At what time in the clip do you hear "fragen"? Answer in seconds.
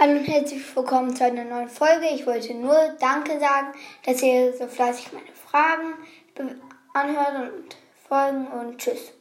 5.34-5.92